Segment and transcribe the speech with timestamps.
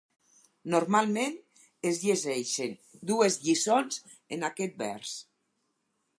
[0.75, 1.35] Normalment,
[1.89, 2.73] es llegeixen
[3.13, 4.03] dues lliçons
[4.39, 5.15] en aquest vers.